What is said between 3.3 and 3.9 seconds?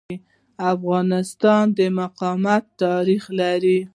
لري.